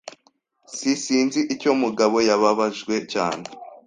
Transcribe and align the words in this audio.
S 0.75 0.77
Sinzi 1.03 1.39
icyo 1.53 1.71
Mugabo 1.81 2.15
yababajwe 2.29 2.95
cyane. 3.13 3.45